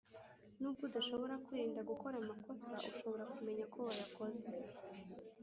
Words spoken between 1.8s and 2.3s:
gukora